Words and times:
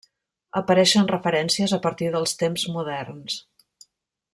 Apareixen 0.61 1.11
referències 1.11 1.75
a 1.77 1.81
partir 1.85 2.09
dels 2.17 2.35
temps 2.43 2.67
moderns. 2.79 3.41